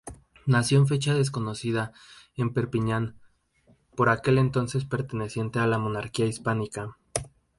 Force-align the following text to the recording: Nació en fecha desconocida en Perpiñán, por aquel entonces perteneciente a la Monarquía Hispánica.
Nació 0.47 0.79
en 0.79 0.87
fecha 0.87 1.13
desconocida 1.13 1.93
en 2.35 2.53
Perpiñán, 2.55 3.19
por 3.95 4.09
aquel 4.09 4.39
entonces 4.39 4.83
perteneciente 4.83 5.59
a 5.59 5.67
la 5.67 5.77
Monarquía 5.77 6.25
Hispánica. 6.25 6.97